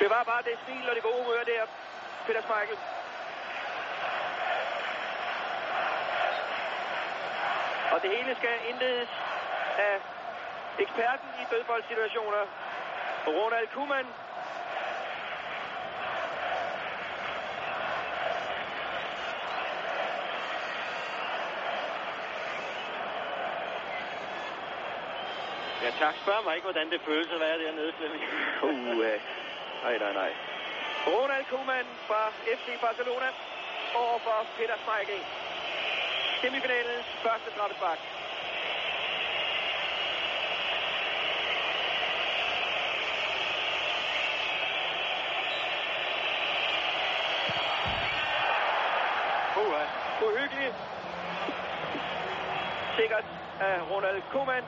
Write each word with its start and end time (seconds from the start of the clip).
Bevar 0.00 0.22
bare 0.24 0.42
det 0.42 0.58
smil 0.64 0.88
og 0.88 0.94
det 0.94 1.02
gode 1.02 1.22
humør 1.24 1.42
der, 1.44 1.62
Peter 2.26 2.42
Smeichel. 2.46 2.78
Og 7.92 8.02
det 8.02 8.10
hele 8.16 8.36
skal 8.40 8.56
indledes 8.68 9.08
af 9.78 9.96
eksperten 10.78 11.28
i 11.42 11.44
dødboldsituationer, 11.50 12.44
Ronald 13.26 13.68
Koeman. 13.74 14.06
Ja, 25.82 25.90
tak. 25.98 26.14
Spørg 26.22 26.44
mig 26.44 26.54
ikke, 26.54 26.64
hvordan 26.64 26.90
det 26.90 27.00
føles 27.00 27.32
at 27.32 27.40
være 27.40 27.58
dernede, 27.58 27.92
Flemming. 27.92 28.24
Uh, 28.62 29.39
nej, 29.82 29.98
nej, 29.98 30.12
nej. 30.12 30.32
Ronald 31.06 31.44
Koeman 31.50 31.86
fra 32.06 32.22
FC 32.56 32.66
Barcelona 32.80 33.28
over 33.94 34.18
for 34.18 34.38
Peter 34.56 34.76
Schmeichel. 34.84 35.22
Semifinalens 36.40 37.06
første 37.24 37.50
straffespark. 37.50 37.98
Uha. 49.56 49.84
Uhyggeligt. 50.26 50.74
Sikkert 52.96 53.24
af 53.60 53.90
Ronald 53.90 54.22
Koeman. 54.32 54.64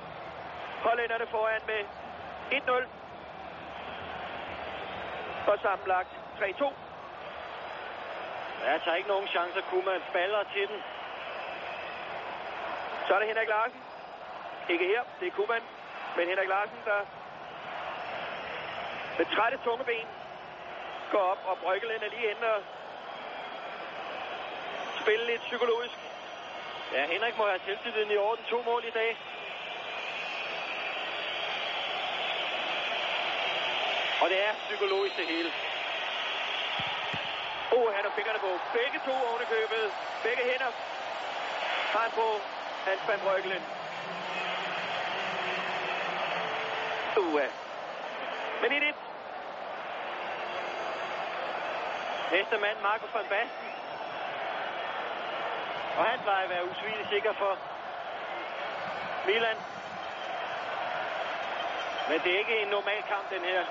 Hollænderne 0.83 1.27
foran 1.27 1.61
med 1.67 1.81
1-0. 2.51 3.02
Og 5.46 5.59
sammenlagt 5.62 6.09
3-2. 6.41 6.73
Jeg 8.64 8.80
tager 8.84 8.97
ikke 8.97 9.08
nogen 9.08 9.28
chancer. 9.28 9.62
Kuman 9.70 10.03
baller 10.12 10.44
til 10.55 10.69
den. 10.69 10.83
Så 13.06 13.14
er 13.14 13.19
det 13.19 13.28
Henrik 13.28 13.48
Larsen. 13.48 13.83
Ikke 14.69 14.86
her, 14.86 15.02
det 15.20 15.27
er 15.28 15.30
Kuman. 15.30 15.62
Men 16.17 16.28
Henrik 16.28 16.48
Larsen, 16.48 16.78
der 16.84 17.00
med 19.19 19.27
trætte 19.34 19.58
tunge 19.64 19.84
ben 19.84 20.06
går 21.11 21.19
op, 21.19 21.39
og 21.45 21.58
Bryggelin 21.58 22.02
er 22.02 22.11
lige 22.17 22.30
inde 22.30 22.47
og 22.55 22.62
spille 25.00 25.27
lidt 25.27 25.42
psykologisk. 25.42 25.98
Ja, 26.92 27.06
Henrik 27.06 27.39
må 27.39 27.47
have 27.47 27.61
selvtilliden 27.67 28.11
i 28.11 28.17
orden. 28.17 28.45
To 28.45 28.62
mål 28.62 28.84
i 28.84 28.91
dag. 28.91 29.17
Og 34.23 34.31
det 34.31 34.39
er 34.48 34.53
psykologisk 34.69 35.17
det 35.17 35.27
hele. 35.27 35.51
Oh, 37.77 37.95
han 37.95 38.05
har 38.05 38.12
fingrene 38.17 38.39
på. 38.39 38.53
Begge 38.73 38.98
to 39.06 39.14
ovenikøbet. 39.29 39.84
Begge 40.23 40.42
hænder 40.51 40.73
har 41.92 42.01
han 42.01 42.11
på 42.11 42.27
Hans 42.87 43.03
van 43.09 43.20
Bryggelin. 43.25 43.64
Uh, 47.17 47.41
men 48.62 48.73
1-1. 48.73 48.95
Næste 52.33 52.59
mand, 52.59 52.79
Marco 52.83 53.07
van 53.14 53.27
Basten. 53.33 53.69
Og 55.98 56.05
han 56.05 56.19
plejer 56.23 56.45
at 56.45 56.51
være 56.51 56.64
usvigelig 56.70 57.07
sikker 57.11 57.33
for 57.33 57.59
Milan. 59.27 59.57
Men 62.09 62.20
det 62.25 62.34
er 62.34 62.39
ikke 62.39 62.62
en 62.62 62.69
normal 62.69 63.03
kamp, 63.03 63.31
den 63.31 63.45
her. 63.45 63.64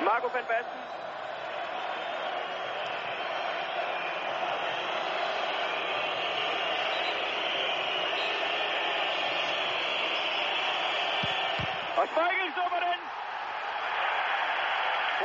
Marco 0.00 0.28
van 0.28 0.44
Basten. 0.44 0.80
Og 11.96 12.08
Schmeichel 12.08 12.52
summer 12.54 12.80
den. 12.80 13.00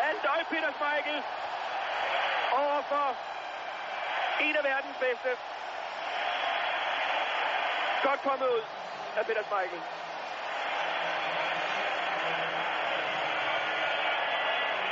Halvdøj 0.02 0.44
Peter 0.50 0.72
Schmeichel. 0.72 1.24
Over 2.54 2.82
for 2.82 3.16
en 4.42 4.56
af 4.56 4.64
verdens 4.64 4.98
bedste. 5.00 5.30
Godt 8.04 8.22
kommet 8.22 8.48
ud 8.48 8.64
af 9.18 9.26
Peter 9.26 9.44
Schmeichel. 9.44 10.03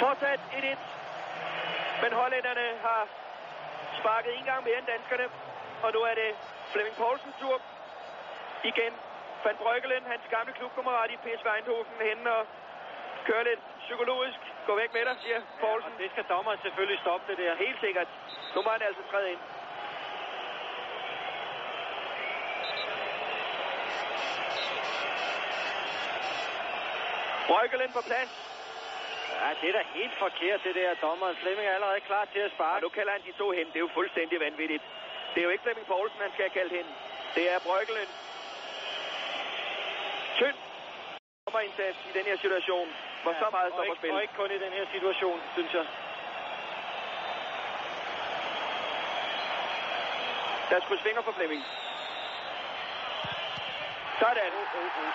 Fortsat 0.01 0.39
1-1. 0.51 0.77
Men 2.01 2.11
hollænderne 2.19 2.67
har 2.85 3.01
sparket 3.99 4.31
en 4.39 4.45
gang 4.45 4.63
mere 4.63 4.77
end 4.77 4.87
danskerne. 4.93 5.25
Og 5.83 5.89
nu 5.95 5.99
er 6.09 6.15
det 6.21 6.29
Flemming 6.71 6.95
Poulsens 6.95 7.35
tur. 7.41 7.61
Igen 8.63 8.93
Van 9.43 9.57
Brygelen, 9.63 10.03
hans 10.11 10.25
gamle 10.29 10.53
klubkammerat 10.53 11.11
i 11.11 11.17
PSV 11.23 11.47
Eindhoven, 11.55 11.85
hen 12.01 12.27
og 12.27 12.41
kører 13.25 13.43
lidt 13.43 13.59
psykologisk. 13.85 14.39
Gå 14.67 14.75
væk 14.75 14.93
med 14.93 15.05
dig, 15.05 15.15
siger 15.23 15.39
Poulsen. 15.59 15.91
Og 15.93 15.99
det 15.99 16.11
skal 16.11 16.25
dommeren 16.33 16.59
selvfølgelig 16.61 16.99
stoppe 16.99 17.25
det 17.31 17.37
der. 17.37 17.55
Helt 17.55 17.79
sikkert. 17.79 18.07
Nu 18.55 18.61
må 18.61 18.69
han 18.69 18.81
altså 18.81 19.01
træde 19.11 19.31
ind. 19.31 19.41
Brygelen 27.47 27.91
på 27.91 28.01
plads. 28.01 28.40
Ja, 29.41 29.49
det 29.61 29.67
er 29.69 29.75
da 29.79 29.83
helt 29.99 30.15
forkert, 30.25 30.59
det 30.63 30.75
der. 30.75 30.93
Dommeren 31.05 31.35
Flemming 31.41 31.67
er 31.67 31.73
allerede 31.75 31.99
klar 32.09 32.25
til 32.33 32.39
at 32.39 32.45
Og 32.45 32.51
sparke. 32.55 32.81
nu 32.85 32.89
kalder 32.89 33.11
han 33.11 33.21
de 33.27 33.31
to 33.41 33.51
hen. 33.51 33.65
Det 33.67 33.75
er 33.75 33.85
jo 33.87 33.91
fuldstændig 33.99 34.39
vanvittigt. 34.39 34.83
Det 35.31 35.39
er 35.41 35.45
jo 35.47 35.49
ikke 35.49 35.63
Flemming 35.63 35.87
Poulsen, 35.87 36.19
han 36.25 36.31
skal 36.33 36.43
have 36.47 36.55
kaldt 36.59 36.73
hen. 36.77 36.87
Det 37.35 37.43
er 37.53 37.59
Brygelen. 37.67 38.09
Tynd 40.39 40.57
dommerindsats 41.45 41.97
i 42.09 42.11
den 42.17 42.25
her 42.29 42.37
situation, 42.37 42.87
hvor 43.23 43.33
så 43.41 43.47
meget 43.51 43.71
og 43.71 43.73
står 43.77 43.85
på 43.93 43.95
spil. 43.95 44.11
og 44.11 44.21
ikke 44.21 44.33
kun 44.41 44.51
i 44.51 44.59
den 44.65 44.73
her 44.77 44.85
situation, 44.95 45.41
synes 45.55 45.73
jeg. 45.73 45.85
Der 50.69 50.75
er 50.77 50.81
sgu 50.81 50.97
svinger 50.97 51.21
for 51.21 51.31
Flemming. 51.31 51.63
Sådan. 54.19 54.51
Uh, 54.59 54.75
uh, 54.79 54.99
uh. 55.03 55.11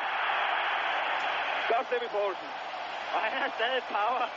Godt 1.69 1.87
Flemming 1.89 2.13
Poulsen. 2.13 2.66
Og 3.15 3.21
han 3.21 3.33
har 3.43 3.51
stadig 3.57 3.83
power. 3.83 4.29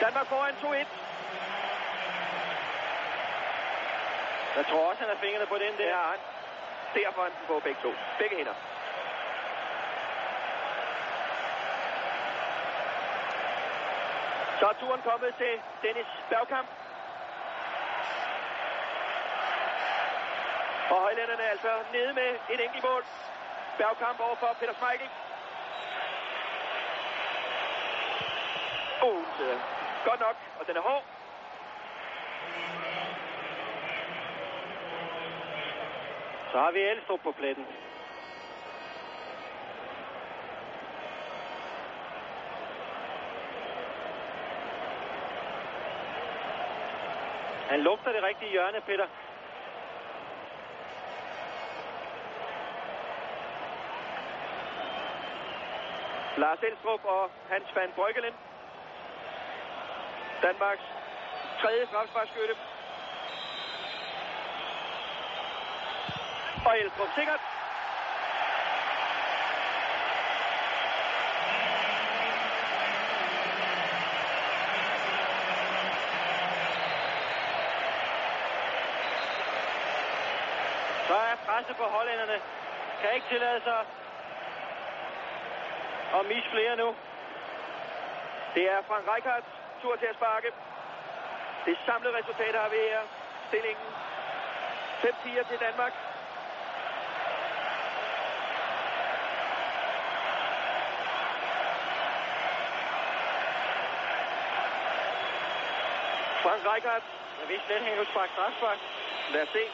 Danmark 0.00 0.26
foran 0.26 0.54
2-1. 0.54 0.86
Jeg 4.56 4.66
tror 4.66 4.88
også, 4.88 5.00
han 5.00 5.08
har 5.08 5.16
fingrene 5.16 5.46
på 5.46 5.58
den 5.58 5.78
der. 5.78 5.88
Ja, 5.88 5.96
han. 5.96 6.20
Derfor 6.94 7.22
har 7.22 7.28
han 7.28 7.38
den 7.38 7.46
på 7.46 7.60
begge 7.64 7.80
to. 7.82 7.94
Begge 8.18 8.36
hænder. 8.36 8.54
Så 14.58 14.66
er 14.68 14.72
turen 14.72 15.02
kommet 15.02 15.34
til 15.34 15.60
Dennis 15.82 16.06
Bergkamp. 16.28 16.68
Og 20.90 20.96
højlænderne 21.00 21.42
er 21.42 21.50
altså 21.50 21.72
nede 21.92 22.12
med 22.12 22.30
et 22.50 22.60
enkelt 22.64 22.84
mål. 22.84 23.04
Bergkamp 23.78 24.20
over 24.20 24.34
for 24.34 24.56
Peter 24.60 24.74
Schmeichel. 24.74 25.10
Oh, 29.02 29.18
øh, 29.18 29.24
sidder. 29.36 29.58
Godt 30.04 30.20
nok, 30.20 30.36
og 30.60 30.66
den 30.66 30.76
er 30.76 30.80
hård. 30.80 31.04
Så 36.52 36.58
har 36.58 36.70
vi 36.70 36.80
Elstrup 36.80 37.20
på 37.20 37.32
pletten. 37.32 37.66
Han 47.68 47.80
lugter 47.80 48.12
det 48.12 48.22
rigtige 48.22 48.50
hjørne, 48.50 48.80
Peter. 48.80 49.06
Lars 56.36 56.58
Elstrup 56.62 57.04
og 57.04 57.30
Hans 57.50 57.76
van 57.76 57.92
Bryggelin. 57.96 58.34
Danmarks 60.42 60.82
tredje 61.60 61.86
strafsparkskytte. 61.86 62.54
Og 66.66 66.78
Elstrup 66.78 67.08
sikkert. 67.14 67.40
Så 81.08 81.14
er 81.14 81.36
presset 81.46 81.76
på 81.76 81.84
hollænderne. 81.84 82.40
Kan 83.00 83.14
ikke 83.14 83.28
tillade 83.28 83.60
sig 83.62 83.86
og 86.16 86.24
mis 86.26 86.46
flere 86.54 86.76
nu. 86.76 86.88
Det 88.54 88.64
er 88.70 88.82
Frank 88.88 89.04
Rijkaards 89.08 89.50
tur 89.82 89.96
til 89.96 90.06
at 90.06 90.14
sparke. 90.14 90.50
Det 91.66 91.76
samlede 91.86 92.18
resultat 92.18 92.54
har 92.54 92.68
vi 92.68 92.76
her. 92.76 93.02
Stillingen 93.48 93.86
5-4 95.02 95.48
til 95.50 95.58
Danmark. 95.60 95.92
Frank 106.42 106.62
Rijkaard. 106.72 107.02
Jeg 107.40 107.48
vidste 107.48 107.74
at 107.74 107.82
han 107.82 107.96
kunne 107.96 108.12
sparke 108.12 108.32
strafspark. 108.32 108.78
Lad 109.32 109.42
os 109.42 109.48
se. 109.48 109.64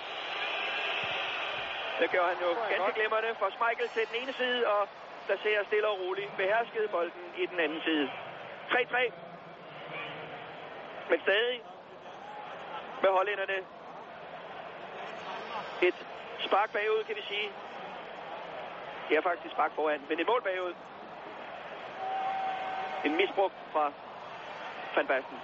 Det 2.01 2.11
gjorde 2.11 2.29
han 2.29 2.39
jo 2.45 2.51
ganske 2.71 2.93
glimrende 2.99 3.35
for 3.39 3.51
Schmeichel 3.51 3.89
til 3.89 4.03
den 4.09 4.23
ene 4.23 4.33
side 4.33 4.67
og 4.67 4.89
placerer 5.31 5.65
stille 5.65 5.89
og 5.89 6.01
roligt 6.01 6.37
beherskede 6.37 6.89
bolden 6.89 7.25
i 7.43 7.47
den 7.47 7.61
anden 7.61 7.81
side. 7.83 8.11
3-3. 8.71 9.13
Men 11.11 11.21
stadig 11.21 11.63
med 13.03 13.11
hollænderne 13.11 13.59
et 15.83 15.95
spark 16.47 16.73
bagud, 16.73 17.05
kan 17.05 17.17
vi 17.17 17.23
sige. 17.29 17.49
Det 19.09 19.17
er 19.17 19.23
faktisk 19.23 19.55
spark 19.55 19.73
foran, 19.75 20.01
men 20.09 20.21
et 20.21 20.27
mål 20.27 20.43
bagud. 20.43 20.75
En 23.05 23.17
misbrug 23.17 23.53
fra 23.73 23.93
Van 24.97 25.07
Basten. 25.07 25.39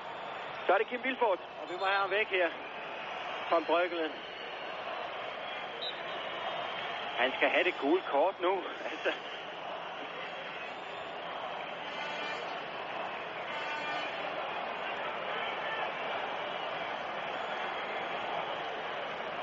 Så 0.67 0.73
er 0.73 0.79
det 0.79 0.87
Kim 0.87 1.05
Vilfort. 1.05 1.41
Og 1.62 1.71
vi 1.71 1.75
må 1.81 1.85
have 1.85 2.00
ham 2.00 2.11
væk 2.11 2.27
her. 2.27 2.49
Fra 3.49 3.61
Bryggeland. 3.67 4.12
Han 7.17 7.32
skal 7.37 7.49
have 7.49 7.65
det 7.65 7.75
gule 7.81 8.03
kort 8.11 8.41
nu. 8.41 8.62
Altså, 8.91 9.12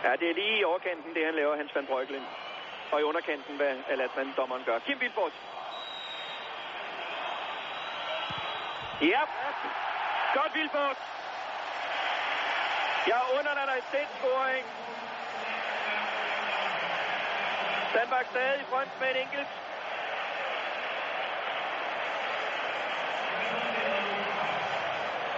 Ja, 0.03 0.11
det 0.15 0.29
er 0.29 0.33
lige 0.33 0.59
i 0.59 0.63
overkanten, 0.63 1.15
det 1.15 1.25
han 1.25 1.35
laver, 1.35 1.55
Hans 1.55 1.75
van 1.75 1.85
Breukelen. 1.85 2.25
Og 2.91 2.99
i 2.99 3.03
underkanten, 3.03 3.55
hvad 3.55 3.75
Alatman 3.89 4.33
dommeren 4.37 4.63
gør. 4.65 4.79
Kim 4.79 4.99
Vilfort. 4.99 5.33
Ja, 9.01 9.21
godt 10.33 10.53
Vilfort. 10.55 10.97
Jeg 13.07 13.21
under 13.39 13.53
dig 13.53 13.65
den 13.91 14.07
scoring. 14.17 14.65
Danmark 17.93 18.25
stadig 18.25 18.61
i 18.61 18.63
front 18.63 18.99
med 18.99 19.09
et 19.11 19.21
enkelt. 19.21 19.47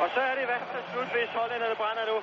og 0.05 0.11
så 0.13 0.21
er 0.29 0.33
det 0.35 0.43
i 0.43 0.51
hvert 0.51 0.67
fald 0.71 0.83
slut, 0.91 1.09
hvis 1.15 1.29
hollænderne 1.39 1.75
brænder 1.75 2.05
nu. 2.11 2.17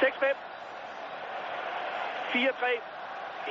6-5. 0.00 0.36
4-3 2.32 2.80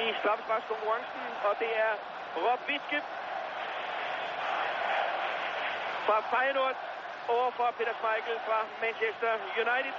i 0.03 0.13
straffesparkskonkurrencen, 0.19 1.21
og 1.47 1.55
det 1.59 1.71
er 1.85 1.93
Rob 2.35 2.59
Wittke 2.69 3.01
fra 6.05 6.17
Feyenoord 6.31 6.75
over 7.27 7.51
for 7.51 7.73
Peter 7.77 7.93
Schmeichel 7.99 8.39
fra 8.47 8.59
Manchester 8.81 9.33
United. 9.63 9.93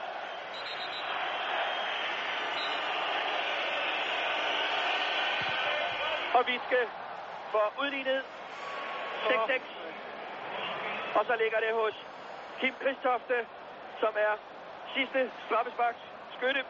Og 6.35 6.44
Wittke 6.49 6.89
får 7.53 7.73
udlignet 7.81 8.23
6-6. 9.25 9.61
Og 11.15 11.25
så 11.27 11.37
ligger 11.37 11.61
det 11.61 11.73
hos 11.75 11.94
Kim 12.61 12.75
Kristofte, 12.83 13.47
som 14.01 14.12
er 14.17 14.35
sidste 14.94 15.31
straffesparks 15.47 16.07
skytte. 16.38 16.62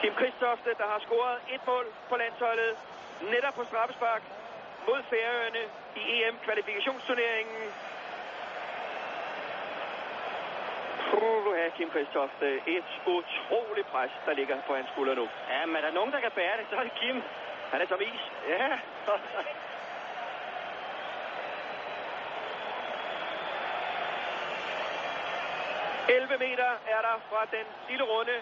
Kim 0.00 0.14
Kristofte, 0.20 0.70
der 0.80 0.86
har 0.92 1.00
scoret 1.06 1.38
et 1.54 1.62
mål 1.66 1.86
på 2.10 2.16
landsholdet, 2.16 2.72
netop 3.32 3.54
på 3.54 3.64
straffespark 3.70 4.22
mod 4.88 5.00
Færøerne 5.10 5.62
i 6.00 6.02
EM-kvalifikationsturneringen. 6.16 7.62
Puh, 11.10 11.46
Kim 11.76 11.90
Kristofte, 11.90 12.46
et 12.76 12.90
utroligt 13.16 13.88
pres, 13.92 14.10
der 14.26 14.32
ligger 14.34 14.56
på 14.66 14.74
hans 14.74 14.88
skulder 14.92 15.14
nu. 15.14 15.28
Ja, 15.52 15.66
men 15.66 15.76
er 15.76 15.80
der 15.80 15.92
nogen, 15.98 16.12
der 16.12 16.20
kan 16.20 16.30
bære 16.30 16.56
det, 16.58 16.66
så 16.70 16.76
er 16.76 16.82
det 16.82 16.94
Kim. 17.00 17.22
Han 17.72 17.80
er 17.82 17.86
som 17.86 18.00
is. 18.00 18.22
Ja. 18.48 18.68
11 26.08 26.38
meter 26.38 26.70
er 26.86 27.00
der 27.06 27.16
fra 27.30 27.44
den 27.56 27.66
lille 27.88 28.04
runde 28.04 28.36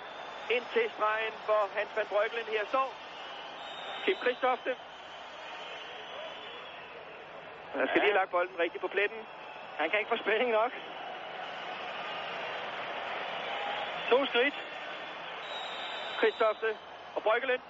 ind 0.50 0.64
til 0.72 0.90
stregen, 0.96 1.32
hvor 1.44 1.62
Hans 1.76 1.90
van 1.96 2.06
Breukelen 2.06 2.46
her 2.46 2.64
står. 2.69 2.94
Kim 4.05 4.16
Kristofte. 4.25 4.76
Han 7.75 7.88
skal 7.88 7.99
Ja. 7.99 8.05
lige 8.05 8.12
have 8.12 8.20
lagt 8.20 8.31
bolden 8.31 8.58
rigtigt 8.58 8.81
på 8.81 8.88
pletten. 8.88 9.19
Han 9.78 9.90
kan 9.90 9.99
ikke 9.99 10.08
få 10.08 10.16
spænding 10.16 10.50
nok. 10.50 10.72
To 14.11 14.26
skridt. 14.26 14.55
Kristofte 16.20 16.76
og 17.14 17.22
Breukelen. 17.22 17.61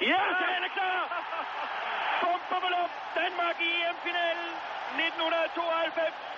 Ja, 0.00 0.22
den 0.42 0.64
er 0.68 0.72
klar! 0.78 1.00
Bum, 2.20 2.40
bum, 2.50 2.60
bum, 2.60 2.90
Danmark 3.14 3.56
i 3.60 3.70
EM-finalen 3.82 4.50
1992. 4.96 6.35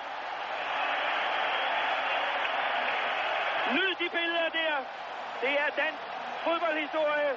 Nyd 3.76 3.94
de 3.94 4.08
billeder 4.10 4.48
der. 4.48 4.76
Det 5.40 5.52
er 5.60 5.70
dansk 5.82 6.02
fodboldhistorie. 6.44 7.32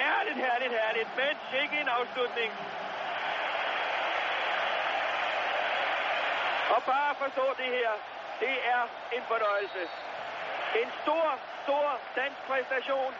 Herligt, 0.00 0.36
herligt, 0.46 0.72
herligt. 0.80 1.16
Men 1.16 1.34
sikke 1.50 1.80
en 1.80 1.88
afslutning. 1.88 2.52
Og 6.74 6.82
bare 6.82 7.14
forstå 7.14 7.46
det 7.56 7.70
her. 7.78 7.90
Det 8.40 8.54
er 8.74 8.82
en 9.16 9.22
fornøjelse. 9.28 9.82
En 10.82 10.90
stor, 11.02 11.38
stor 11.62 12.00
dansk 12.16 12.40
præstation. 12.48 13.14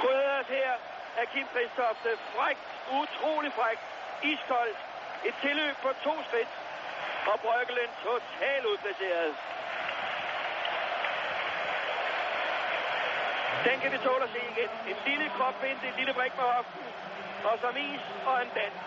Krydret 0.00 0.46
her 0.46 0.72
af 1.18 1.28
Kim 1.32 1.46
Kristofte. 1.52 2.10
Frækt, 2.34 2.60
utrolig 3.00 3.52
frækt. 3.52 3.82
Iskoldt. 4.22 4.91
Et 5.24 5.34
tilløb 5.42 5.76
på 5.82 5.90
to 6.04 6.14
skridt. 6.28 6.52
Og 7.30 7.40
Brøkkelen 7.40 7.90
totalt 8.02 8.64
udplaceret. 8.64 9.34
Den 13.64 13.80
kan 13.80 13.92
vi 13.92 13.98
tåle 13.98 14.24
at 14.24 14.30
se 14.30 14.40
igen. 14.52 14.70
En 14.90 14.96
lille 15.06 15.30
kroppind, 15.36 15.78
en 15.84 15.94
lille 15.96 16.14
brik 16.14 16.32
på 16.32 16.42
hoften. 16.42 16.82
Og 17.44 17.58
som 17.60 17.76
is 17.76 18.00
og 18.26 18.42
en 18.42 18.50
dans. 18.54 18.80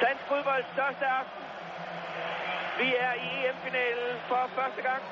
Dansk 0.00 0.24
fodbolds 0.28 0.66
største 0.72 1.06
aften. 1.06 1.44
Vi 2.78 2.94
er 2.96 3.12
i 3.12 3.46
EM-finalen 3.46 4.20
for 4.28 4.50
første 4.54 4.82
gang 4.82 5.02